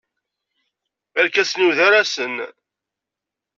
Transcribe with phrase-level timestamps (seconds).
[1.19, 2.35] Irkasen-iw d arasen.